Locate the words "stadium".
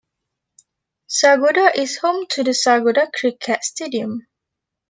3.63-4.25